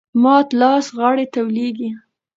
[0.23, 1.89] مات لاس غاړي ته لویږي.